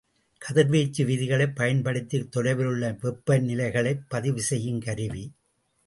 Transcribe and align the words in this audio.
கதிர்வீச்சு 0.37 1.05
விதிகளைப் 1.05 1.55
பயன்படுத்தித் 1.55 2.31
தொலைவிலுள்ள 2.31 2.91
மீவெப்பநிலைகளைப் 2.91 4.05
பதிவு 4.07 4.41
செய்யும் 4.41 4.81
கருவி. 4.81 5.31